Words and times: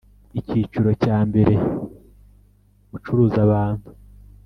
Icyiciro 0.39 0.89
cya 1.03 1.17
mbere 1.27 1.53
Gucuruza 2.91 3.37
abantu 3.47 3.87